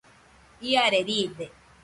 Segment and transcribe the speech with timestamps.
[0.69, 1.45] Iare riide